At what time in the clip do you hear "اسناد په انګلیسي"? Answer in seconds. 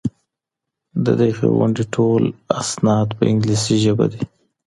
2.61-3.75